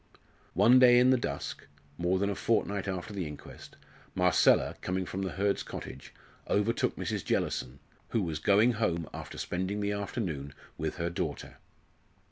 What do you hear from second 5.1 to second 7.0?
the Hurds' cottage, overtook